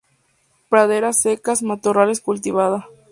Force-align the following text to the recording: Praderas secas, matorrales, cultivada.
Praderas 0.69 1.21
secas, 1.21 1.61
matorrales, 1.61 2.21
cultivada. 2.21 2.87